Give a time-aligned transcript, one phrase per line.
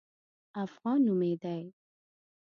[0.65, 1.61] افغان نومېدی.